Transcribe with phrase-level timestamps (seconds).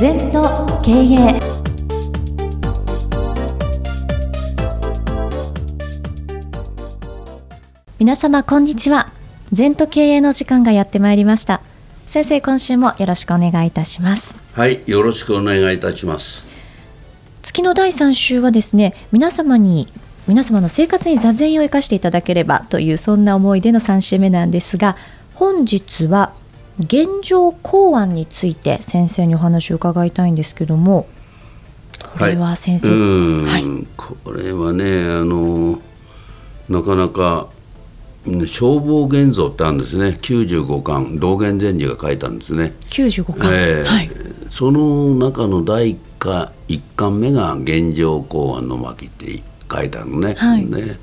[0.00, 1.40] 全と経営
[7.98, 9.08] 皆様こんにちは。
[9.52, 11.62] 全と経営の時間がやってまいりました。
[12.06, 14.36] 先生今週もよろしくお願いいたします。
[14.52, 16.46] はいよろしくお願いいたします。
[17.42, 19.88] 月の第3週はですね皆様に
[20.28, 24.96] 皆様の生活に座禅を生かしていただければというそんな思いでの3週目なんですが
[25.34, 26.37] 本日は
[26.78, 31.06] 現状公安について先生にお話を伺いたいんですけども
[32.18, 35.80] これは先生、はい、はい、これはねあの
[36.68, 37.48] なかなか
[38.46, 40.08] 消防現像ってあるんですね。
[40.20, 42.74] 95巻道元禅師が書いたんですね。
[42.90, 44.10] 95巻、えー、はい、
[44.50, 50.98] その中の第1巻 ,1 巻目が「現状公安の巻」って書いてあるのね,、はい、ね。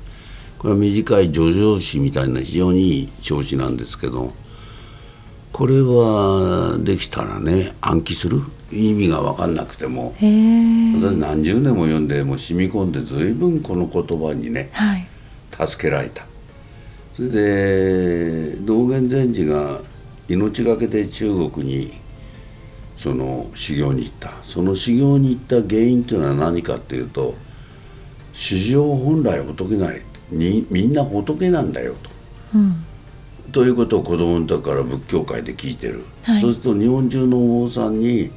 [0.58, 4.32] これは短い叙情詩みたいな非常にいい調子なんですけど
[5.56, 8.42] これはできたらね暗記する？
[8.70, 10.12] 意味が分かんなくても。
[10.18, 10.22] 私
[11.16, 15.08] 何十年も読んでもう染み込んで随分この言葉にね、はい、
[15.66, 16.26] 助けられた。
[17.14, 19.80] それで道元禅師が
[20.28, 21.90] 命がけで中国に
[22.94, 24.32] その修行に行った。
[24.42, 27.34] その修行に行った原因というのは何かっていうと
[28.34, 32.10] 史上本来仏なりにみんな仏なんだよと。
[32.56, 32.85] うん
[33.56, 38.30] ということを子供の時から仏教界で聞いてる、はい、そうすると日本中のお坊さんに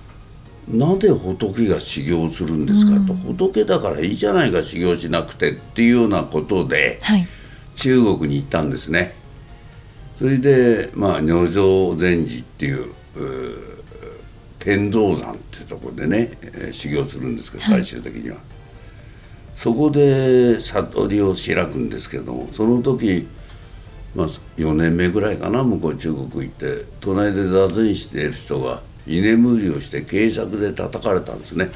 [0.68, 7.26] 「なぜ仏が修行するんですか?」と、うん「仏だからいいじゃないか修行しなくて」っていうようなことで、はい、
[7.74, 9.14] 中国に行ったんですね。
[10.18, 12.84] それで、まあ、如上禅師っていう
[14.58, 16.32] 天道山っていうところでね
[16.70, 18.44] 修行するんですけど最終的には、はい、
[19.56, 23.26] そこで悟りを開くんですけどもその時、
[24.14, 26.84] まあ、4年目ぐらいかな向こう中国行って。
[27.00, 31.70] 隣で座禅している人が居眠りをして警察で叩かれたんですね。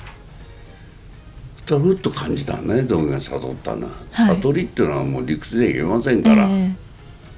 [1.64, 4.32] たらふっと感じたね道元が悟ったな、は。
[4.32, 6.74] い、悟りっていうのはもう理屈で言えませんから、えー、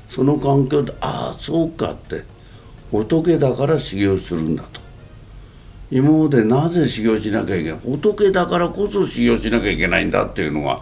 [0.09, 2.23] その環境でああそうかって。
[2.91, 4.81] 仏だから修行するんだと。
[5.91, 7.79] 今までなぜ修行しなきゃいけない？
[7.85, 10.81] 仏だからこそ修行しなきゃいけないんだっていうのが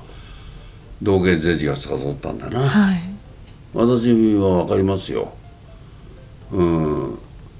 [1.03, 3.01] 道元禅師が誘ったんだな、はい、
[3.75, 5.33] 私は分かりますよ。
[6.53, 7.19] うん。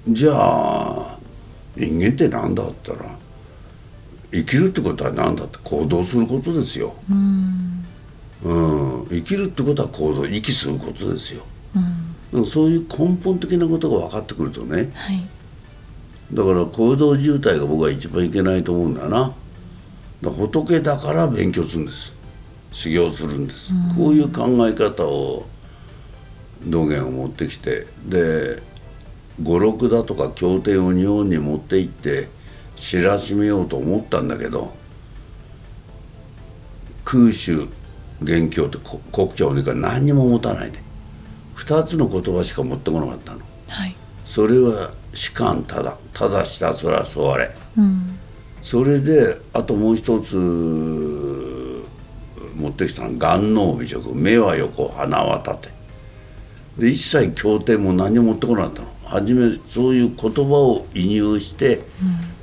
[0.09, 1.19] じゃあ
[1.77, 2.99] 人間って何だったら
[4.31, 6.95] 生きるってことは何だって行動することですよ。
[7.11, 7.85] うん、
[8.43, 11.43] うん、生きるってことは行動息することですよ。
[12.33, 15.27] うん、そういう根本的なことが分かってくるとね、はい、
[16.33, 19.33] だから行動渋滞が僕は一番いけないと思うんだな。
[20.23, 22.15] だ仏だから勉強するんです。
[22.73, 25.47] 修行するんです、うん、こういう考え方を
[26.63, 28.63] 道元を持ってきてで
[29.43, 32.29] 語録だとか経典を日本に持って行って
[32.77, 34.75] 知らしめようと思ったんだけど
[37.05, 37.69] 空襲
[38.23, 38.79] 元凶って
[39.13, 40.85] 国庁にか何にも持たないで。
[41.57, 43.95] 2つの言葉しか持ってこなかったの、はい、
[44.25, 45.97] それは士官ただ。
[46.13, 48.19] ただひたすら座れ、うん、
[48.63, 50.37] それであともう一つ
[52.57, 54.15] 持ってきたのは眼能美食。
[54.15, 55.71] 目は横鼻は縦
[56.79, 58.89] で一切経典も何も持ってこなかったの。
[59.05, 61.81] 初めそういう言葉を移入して、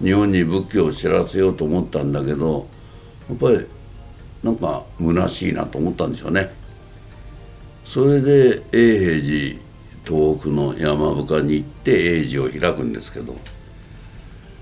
[0.01, 2.67] 日本に仏教を知らせようと思ったんだけど
[3.29, 3.65] やっぱり
[4.43, 6.49] なんか虚しいなと思ったんでしょうね。
[7.83, 9.61] それで永平寺
[10.05, 13.35] 東北の山深に行って永寺を開くんですけど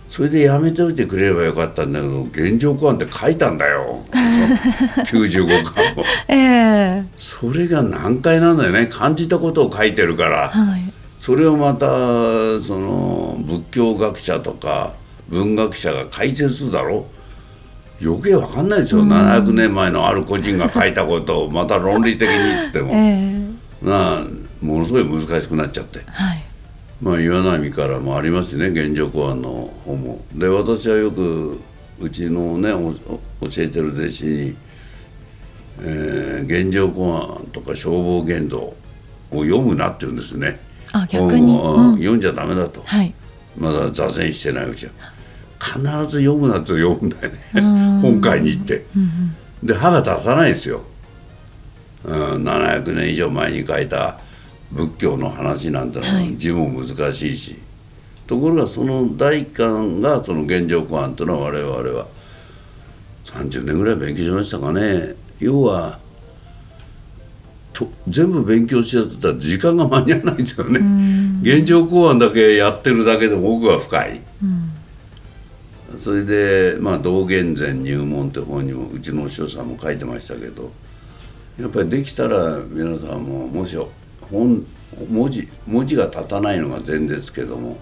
[0.09, 4.03] それでやめておいてくれればよかったんだけど現状公安って書いたんだよ。
[5.05, 8.87] 95巻も、 えー、それが難解なんだよね。
[8.87, 11.85] 感じたことを書いてるから、はい、それをまた
[12.61, 14.93] その仏教学者とか
[15.29, 17.05] 文学者が解説するだろ。
[17.15, 17.19] う
[18.01, 24.25] 余計わかんないですよ、うん、700年前のある個人が書いたことをまた論理的に言っても、えー、な
[24.61, 26.38] ものすごい難しくなっちゃって、はい、
[27.01, 29.51] まあ岩波からもありますしね現状公安の
[29.85, 30.21] 方も。
[30.33, 31.59] で私はよく
[31.99, 34.55] うちのね教えてる弟子に、
[35.81, 38.75] えー、現状公安とか消防現像を
[39.31, 40.59] 読むなって言うんですね。
[40.91, 43.13] あ逆に、うん、読んじゃダメだと、はい、
[43.57, 44.91] まだ座禅してないうちは。
[45.59, 47.39] 必ず読むなと読むんだよね。
[48.01, 50.83] 本会に行って、うんうん、で歯が立たないですよ、
[52.05, 54.19] うん、700年以上前に書いた
[54.71, 57.61] 仏教の話なんてのは字も難しいし、はい、
[58.27, 62.07] ところがその第一巻がその現状公案というのは我々は
[63.25, 65.15] 30年ぐらい勉強しましたかね。
[65.39, 65.99] 要は
[67.73, 70.79] と全部勉強しちゃってたら時間が間に合わないんですよね。
[71.41, 74.21] 現状公案だけやってるだけでも奥が深い。
[75.97, 80.71] それでまあ道元前入門って本にもうちのお師匠さんも書いてましたけど
[81.59, 83.75] やっぱりできたら皆さんももし
[84.31, 84.65] 本
[85.09, 87.77] 文字文字が立たないのが前ですけども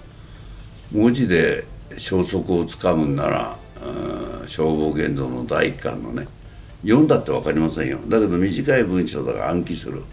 [0.91, 1.65] 文字で
[1.97, 3.57] 消息をつかむんなら
[4.47, 6.27] 消防現像の第一巻のね
[6.83, 7.99] 読んだって分かりませんよ。
[8.07, 10.03] だけど短い文章だから暗記する。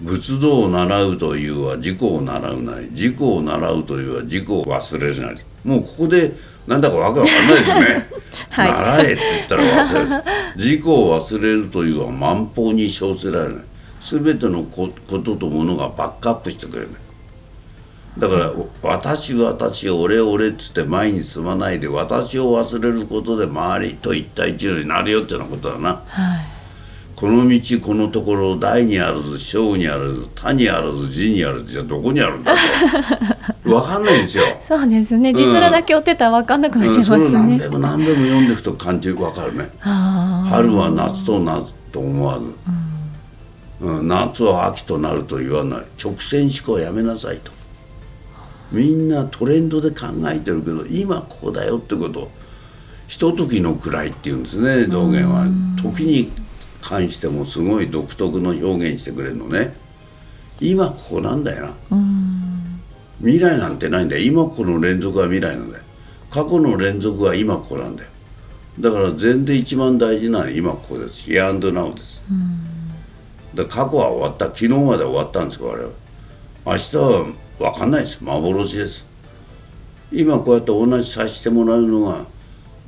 [0.00, 5.40] 仏道を習うというは自己を習うなり自己を習うというは自己を忘れるなり。
[5.64, 6.32] もうここで
[6.66, 8.08] なんだかわけわかんないですよね、
[8.50, 10.24] はい、習えって言ったら忘れる。
[10.56, 13.56] 自己を忘れるというは万法に称せられない
[14.00, 16.90] 全てのこととものがバックアップしてくれる。
[18.18, 18.52] だから
[18.82, 26.48] 「私私俺俺」っつって前に進まないで私を忘れることで周りと一対一になるよっていうようなことだな、はい、
[27.14, 32.58] この道このところ大にあらず小にあらず他にあらず字にあらずじゃあどこにあるんだと。
[33.68, 34.44] 分かんないんですよ。
[34.60, 35.32] そうですね。
[35.32, 39.68] 字面だけ追ってたら分かんなくなっちゃいますね、うん、何べも何べも読んでいくと感じ分かるね。
[39.80, 42.52] 春は夏と夏と思わず、うん、
[43.80, 45.84] 夏は秋となると言わない。
[46.02, 47.52] 直線思考やめなさいと。
[48.72, 52.30] みんなトレンドで考えてるけど今ここだよってこと。
[53.06, 55.46] ひとときの位っていうんですね道元は。
[55.80, 56.30] 時に
[56.82, 59.74] 関してもすごい独特の表現してくれるのね。
[60.60, 61.98] 今ここなんだよな。
[63.20, 64.22] 未来なんてないんだよ。
[64.22, 65.84] 今ここの連続は未来なんだよ。
[66.30, 68.10] 過去の連続は今ここなんだよ。
[68.80, 71.28] だから禅で一番大事なのは今ここです。
[71.28, 72.22] Here and now です
[73.58, 74.46] だ過去は終わった。
[74.46, 75.92] 昨日まで終わったんです我々
[76.66, 77.26] 明日は
[77.58, 78.22] 分かんないです。
[78.22, 79.04] 幻です。
[80.12, 82.24] 今こうやって同じさせてもらうのが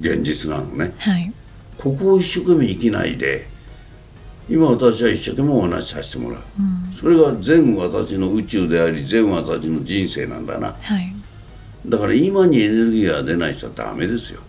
[0.00, 1.32] 現実なのね、はい、
[1.76, 3.46] ここを一生懸命生きないで
[4.48, 11.12] 今私は一生懸命同じさせてもらう、うん、それが全私の宇宙であり全私の人生なんだな、はい、
[11.86, 14.40] だから今にエネルギーが出ない人はダメですよ、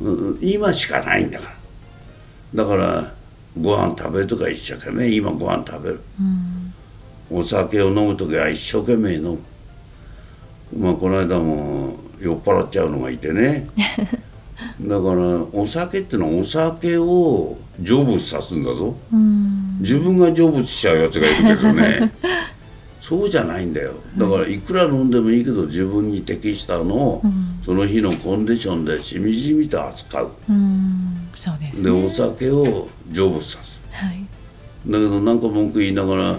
[0.00, 1.50] うん、今しかないんだか
[2.54, 2.64] ら。
[2.64, 3.12] だから
[3.60, 7.38] ご飯食べるとか一生懸命今ご飯食べる、うん。
[7.38, 9.38] お酒を飲む時は一生懸命飲む。
[10.78, 13.68] まあこの間も酔っ払っちゃうのがいてね。
[14.80, 18.96] だからお酒ってのはお酒を成仏さすんだぞ。
[19.80, 22.12] 自分が成仏しちゃうやつがいるけどね。
[23.00, 23.94] そうじゃないんだよ。
[24.16, 27.22] だからいくら飲んでもいいけど自分に適したのを、
[27.64, 30.30] その日のコンディションでしみじみと扱う。
[31.34, 34.26] そうです、ね、でお酒を成仏さす、はい、
[34.86, 36.38] だけどなんか文句言いながら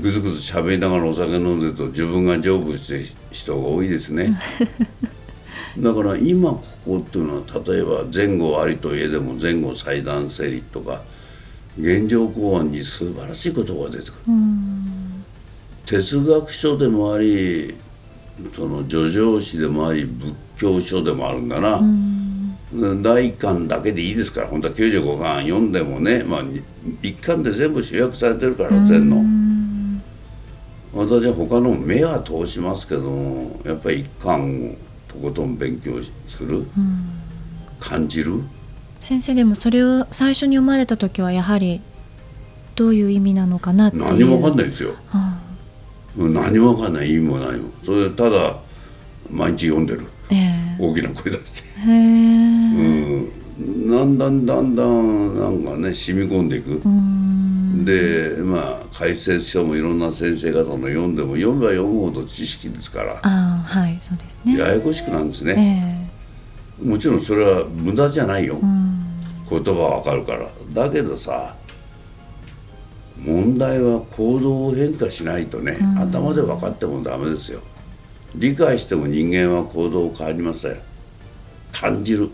[0.00, 4.38] ぐずぐず喋りながらお酒飲んでると自分が成仏して人が多いですね。
[5.78, 11.02] だから今ここっていうのは例えば前後ありといえでも前後祭壇整理とか
[11.78, 14.12] 現状公安に素晴らしい言葉が出てくる。
[15.86, 17.74] 哲学書でもあり
[18.54, 21.80] その叙情詩でもあり仏教書でもあるんだな
[22.72, 26.44] 第1巻だけでいいですから本当は95巻読んでもね、まあ、
[27.02, 29.24] 1巻で全部集約されてるから禅の。
[30.92, 34.74] 私は他の目は通しますけどもやっぱり一巻を
[35.06, 36.66] とことん勉強する、うん、
[37.78, 38.42] 感じる？
[39.00, 41.80] 先生でもそれを最初に読まれた時はやはり
[42.74, 44.04] どういう意味なのかなっていう。
[44.04, 45.40] 何も分かんないですよ、はあ、
[46.16, 47.12] 何も分かんない。
[47.12, 48.58] 意味も何もそれただ
[49.30, 50.08] 毎日読んでる、えー、
[50.78, 51.68] 大きな声出して。
[51.80, 51.94] へう
[53.24, 53.88] ん。
[53.90, 57.84] だんだんだんだんなんかね染み込んでいく、うん。
[57.84, 63.18] でまあ解説書もいろんな先生方の読んでも読めば読むほど知識ですから。
[63.22, 64.56] あはいそうですね。
[64.56, 66.08] ややこしくなんですね、
[66.80, 68.60] えー、もちろんそれは無駄じゃないよ、
[69.50, 70.48] 言葉はわかるから。
[70.72, 71.56] だけどさ
[73.24, 77.60] 問題は行動を変化しないとね、頭で分かってもダメですよ
[78.34, 80.80] 理解しても人間は行動変わりません。
[81.72, 82.30] 感じる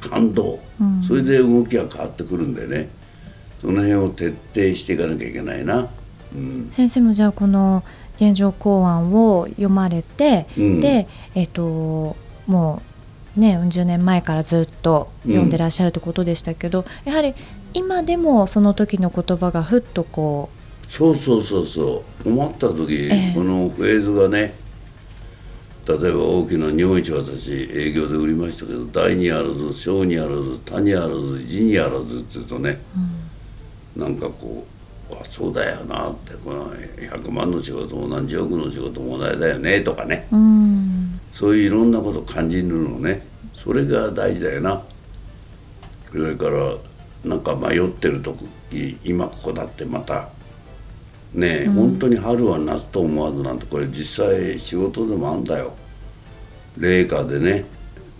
[0.00, 2.88] 感動、うん、それで動きが変わってくるんでね。
[3.60, 5.88] その辺を徹底していかなきゃいけないな、
[6.34, 7.82] うん、先生もじゃあこの
[8.16, 12.82] 現状公案を読まれて、うん、でえっ、ー、とも
[13.36, 17.34] うねうん十年前からずっと読んでらっしゃるということでしたけど、やはり
[17.74, 20.50] 今でもその時の言葉がふっとこ
[20.88, 22.28] うそうそうそうそう。
[22.28, 24.54] 思った時、えー、このフレーズがね
[25.86, 32.80] 例えば大きな日本一私営業で売りましたけど大にあらず小にあらず他にあらず字にあらずって言うとね、
[33.96, 34.02] うん。
[34.02, 34.66] なんかこ
[35.10, 43.24] うあそうだよなってこの100万の仕事も何十億の仕事も同じだよねとかね、うん、そういういろんなこと感じるのね。
[43.54, 44.82] それが大事だよな。
[46.10, 46.76] それから
[47.24, 48.46] なんか迷ってる時
[49.04, 50.30] 今ここだってまた
[51.36, 55.74] ねえ、うん、本当に春は夏と思わずなんてこれ実際仕事でもあんだよ。
[56.78, 57.64] 冷夏でね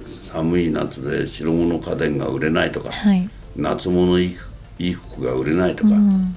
[0.05, 3.29] 寒い夏で白物家電が売れないとか、はい。
[3.57, 4.19] 夏物
[4.79, 6.37] 衣服が売れないとか、うん。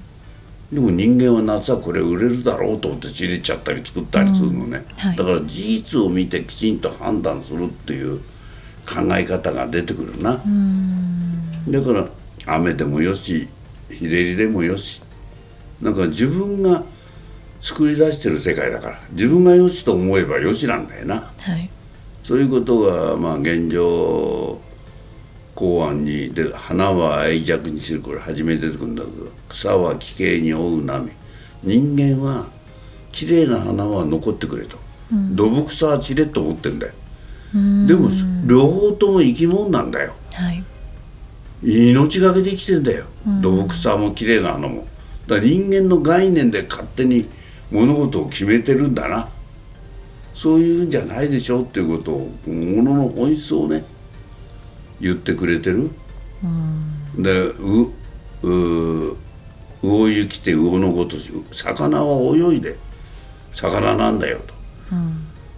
[0.72, 5.16] でも人間は夏はこれ売れるだろうと思って仕入れちゃったり作ったりするのね、はい。
[5.16, 8.18] だから事実を見てきちんと判断するっていう
[8.88, 11.70] 考え方が出てくるな、うん。
[11.70, 12.06] だから
[12.46, 13.48] 雨でもよし
[13.90, 15.02] 日照りでもよし
[15.80, 16.84] なんか自分が
[17.62, 21.32] 作り出してる世界だから自分がよしと思えばよしなんだよな。
[21.38, 21.70] はい。
[22.22, 24.60] そういうことがまあ現状
[25.54, 31.10] 公安にで花は愛着にするこれ初めに出てくるんだけど草は奇形に覆う波。
[31.62, 32.46] 人間は
[33.12, 34.78] 綺麗な花は残ってくれと、
[35.32, 36.92] 土木草は散れと思ってんだよ、
[37.54, 37.86] うん。
[37.86, 38.08] でも
[38.46, 40.14] 両方とも生き物なんだよ。
[40.32, 40.64] はい。
[41.62, 43.04] 命がけで生きてんだよ、
[43.42, 44.86] 土木草も綺麗な花も
[45.30, 47.28] だから人間の概念で勝手に
[47.70, 49.28] 物事を決めてるんだな
[50.34, 52.18] そういうんじゃないでしょっていうことを
[52.48, 53.84] ものの本質をね
[55.00, 55.90] 言ってくれてる、
[57.16, 57.92] でう
[58.42, 59.16] う
[59.82, 62.76] 魚行きて魚のごとし魚は泳いで
[63.54, 64.54] 魚なんだよと。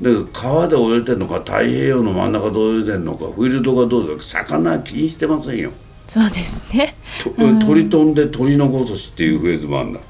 [0.00, 5.72] で川で泳いでんのか太平洋の真ん中で泳いでんのかフィールドがどうだか魚は気にしてませんよ。
[6.12, 6.94] そうですね。
[7.24, 7.30] と
[7.66, 10.00] 鳥飛んで鳥のごとしっていうフレーズもあるんだ、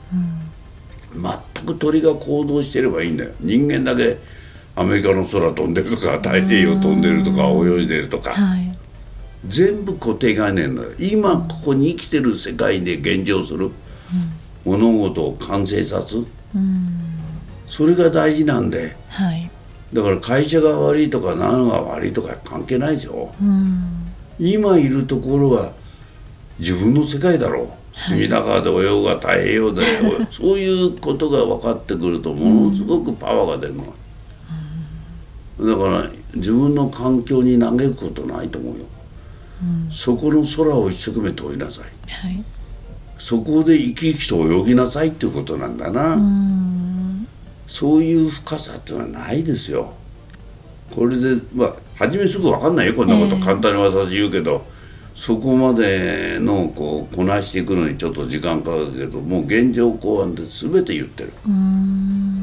[1.14, 3.30] 全く鳥が行動してればいいんだよ。
[3.38, 4.18] 人間だけ
[4.74, 8.76] アメリカの空飛んでるとか太平洋飛んでるとか泳いでるとかはい。
[9.46, 10.88] 全部固定概念だよ。
[10.98, 13.70] 今ここに生きてる世界で現状する。
[14.64, 16.16] 物事を完成さす。
[16.16, 16.88] うん。
[17.68, 19.48] それが大事なんではい。
[19.92, 23.84] だから会社が悪いとか何が悪いとか関係ないでしょうん。
[24.40, 25.80] 今いるところは
[26.62, 27.68] 自分の世界だろう。
[27.94, 33.84] 隅田川で泳ぐが太平洋で泳ぐそういうことが分かってくるとものすごくパワーが出るの、
[35.60, 38.86] だから自分の環境に嘆くことないと思うよ、
[39.90, 41.84] そこの空を一生懸命問いなさい。
[42.10, 42.42] はい。
[43.18, 47.28] そこで生き生きと泳ぎなさいっていうことなんだな、うん。
[47.66, 49.92] そういう深さっていうのはないですよ。
[50.94, 52.94] これでまあ初めすぐ分かんないよ。
[52.94, 53.42] こんなことええ。
[53.42, 54.64] 簡単に私言うけど、
[55.14, 62.42] そこまでのこうこなしていくのにちょっと時間かかるけどもう現状公安で全て言ってる、うん。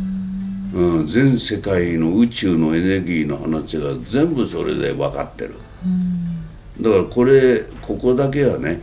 [0.71, 5.55] うん、全世界の宇宙のエネルギーの話が全部それで分かってる。
[6.79, 8.81] だからこれここだけはね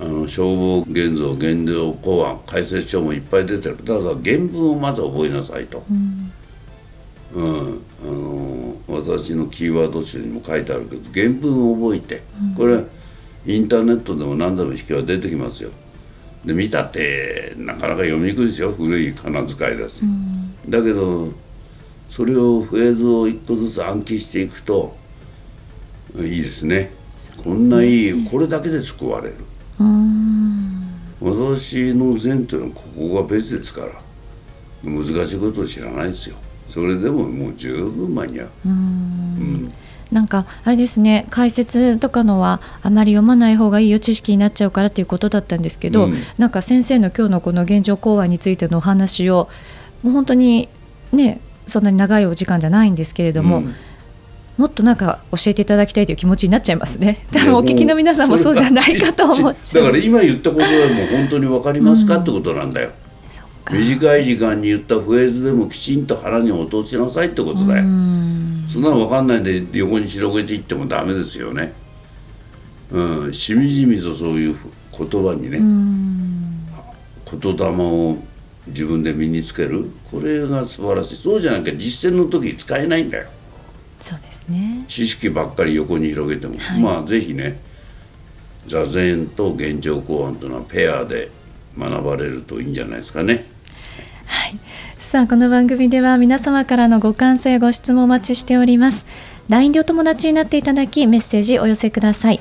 [0.00, 3.76] あの消防現像現状公安解説書もいっぱい出てる。
[3.78, 5.84] ただ原文をまず覚えなさいと。
[5.88, 6.32] うん、
[7.34, 12.22] あの私のキーワード集にも書いてあるけど原文を覚えて、
[12.56, 12.84] これ
[13.46, 15.70] インターネットでも何でも引きは出てきますよ。
[16.44, 18.72] で見たってなかなか読みにくいですよ。
[18.72, 20.00] 古い仮名遣いだし、
[20.68, 21.32] だけど
[22.08, 24.96] それをフレーズを一個ずつ暗記していくと
[26.18, 26.92] いいですね。
[27.42, 29.36] こんないいこれだけで救われる。
[29.78, 30.12] うん。
[31.20, 33.92] 私の善というのはここが別ですから
[34.82, 36.36] 難しいことを知らないですよ
[36.68, 39.72] それでももう十分間に合う、うん。
[40.10, 46.14] なんかあれですね解説とかのはあまり読まない方がいいよ知識になっちゃうからっていうことだったんですけど、うん。
[46.38, 49.48] なんか先生の今日のこの現状講話についてのお話を
[50.02, 50.68] もう本当に
[51.12, 53.74] ねそんなに長いお時間じゃないんですけれども、うん。
[54.58, 57.26] もっとなんか教えていただきたいという気持ちになっちゃいますね。
[57.32, 59.84] 多分お聞きの皆さんもそうじゃないかと思っちゃう。
[59.84, 62.92] だから今言ったことはもう本当に分かりますかってことなんだよ、
[63.72, 68.66] 短い時間に言ったフレーズでもきちんと腹に落としなさいってことだよ、うん。
[68.68, 71.72] そんなの分かんないで横に広げていってもダメですよね。
[72.90, 73.34] うん。
[73.34, 74.56] しみじみとそういう
[74.96, 76.66] 言葉にね、うん。
[77.40, 78.16] 言霊を
[78.66, 79.90] 自分で身につける。
[80.10, 81.16] これが素晴らしい。
[81.16, 83.28] そうじゃなきゃ実践の時使えないんだよ。
[84.00, 84.84] そうですね。
[84.88, 86.82] 知識ばっかり横に広げても、はい。
[86.82, 87.58] まあぜひね
[88.66, 91.30] 座禅と現状公安というのはペアで
[91.78, 93.46] 学ばれるといいんじゃないですかね
[94.32, 94.58] はい。
[94.98, 99.04] さあこの番組では皆様からのご感想やご質問お待ちしております。
[99.50, 102.40] LINE でお友達になっていただきメッセージお寄せください。